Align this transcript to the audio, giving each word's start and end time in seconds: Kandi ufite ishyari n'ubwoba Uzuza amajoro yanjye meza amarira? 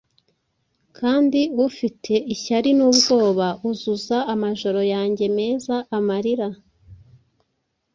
Kandi 0.97 1.41
ufite 1.67 2.13
ishyari 2.33 2.69
n'ubwoba 2.77 3.47
Uzuza 3.69 4.17
amajoro 4.33 4.81
yanjye 4.93 5.25
meza 5.37 5.75
amarira? 5.97 6.47